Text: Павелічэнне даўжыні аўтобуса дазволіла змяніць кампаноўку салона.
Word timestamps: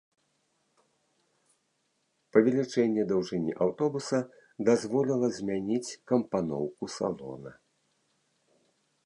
Павелічэнне 2.37 3.03
даўжыні 3.11 3.51
аўтобуса 3.67 4.19
дазволіла 4.71 5.27
змяніць 5.37 5.95
кампаноўку 6.15 6.85
салона. 6.97 7.51